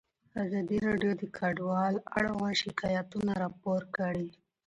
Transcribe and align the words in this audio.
ازادي 0.43 0.77
راډیو 0.87 1.11
د 1.21 1.23
کډوال 1.37 1.95
اړوند 2.17 2.55
شکایتونه 2.63 3.31
راپور 3.43 3.81
کړي. 3.97 4.27